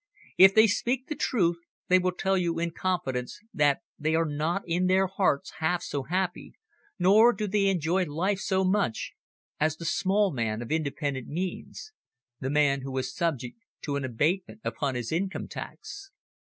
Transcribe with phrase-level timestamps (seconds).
[0.35, 4.63] If they speak the truth they will tell you in confidence that they are not
[4.65, 6.55] in their hearts half so happy,
[6.97, 9.13] nor do they enjoy life so much,
[9.59, 11.91] as the small man of independent means,
[12.39, 16.09] the man who is subject to an abatement upon his income tax.